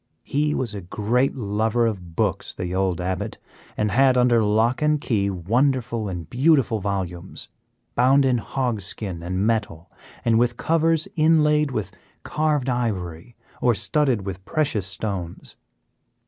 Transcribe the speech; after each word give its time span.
He 0.23 0.55
was 0.55 0.73
a 0.73 0.81
great 0.81 1.35
lover 1.35 1.85
of 1.85 2.15
books, 2.15 2.55
the 2.55 2.73
old 2.73 2.99
Abbot, 2.99 3.37
and 3.77 3.91
had 3.91 4.17
under 4.17 4.43
lock 4.43 4.81
and 4.81 4.99
key 4.99 5.29
wonderful 5.29 6.09
and 6.09 6.27
beautiful 6.27 6.79
volumes, 6.79 7.49
bound 7.93 8.25
in 8.25 8.39
hog 8.39 8.81
skin 8.81 9.21
and 9.21 9.45
metal, 9.45 9.91
and 10.25 10.39
with 10.39 10.57
covers 10.57 11.07
inlaid 11.15 11.69
with 11.69 11.91
carved 12.23 12.67
ivory, 12.67 13.35
or 13.61 13.75
studded 13.75 14.25
with 14.25 14.43
precious 14.43 14.87
stones. 14.87 15.55